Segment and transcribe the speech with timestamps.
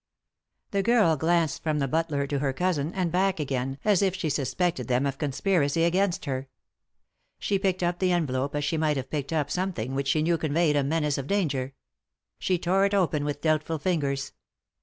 [0.71, 4.31] The girl glanced from the butler to her cousin, and back again, as if she
[4.31, 6.47] suspected them of conspir ing against her.
[7.37, 10.39] She picked up the envelope as she might have picked up something which she knew
[10.39, 11.75] conveyed a menace of danger.
[12.39, 14.33] She tore it open with doubtful fingers.